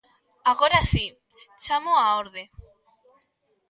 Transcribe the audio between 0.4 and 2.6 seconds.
Agora si, chámoo á orde.